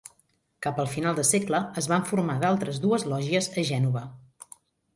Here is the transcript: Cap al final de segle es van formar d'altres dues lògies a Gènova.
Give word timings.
Cap 0.67 0.79
al 0.83 0.87
final 0.93 1.19
de 1.19 1.25
segle 1.31 1.59
es 1.83 1.89
van 1.93 2.07
formar 2.13 2.39
d'altres 2.45 2.81
dues 2.89 3.07
lògies 3.13 3.53
a 3.57 3.69
Gènova. 3.73 4.05